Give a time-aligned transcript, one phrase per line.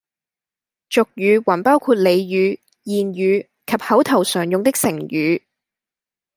[0.89, 5.41] 俗語還包括俚語、諺語及口頭常用的成語